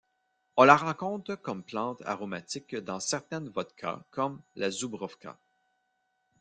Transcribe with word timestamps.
On 0.57 0.63
la 0.63 0.75
rencontre 0.77 1.35
comme 1.35 1.61
plante 1.61 2.01
aromatique 2.07 2.75
dans 2.75 2.99
certaines 2.99 3.49
vodkas, 3.49 4.01
comme 4.09 4.41
la 4.55 4.71
Żubrówka. 4.71 5.37